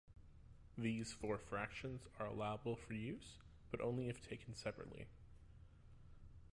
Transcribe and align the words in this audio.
These 0.79 1.11
four 1.13 1.37
fractions 1.37 2.07
are 2.17 2.25
allowable 2.25 2.75
for 2.75 2.93
use, 2.93 3.37
but 3.69 3.79
only 3.81 4.09
if 4.09 4.19
taken 4.19 4.55
separately. 4.55 5.05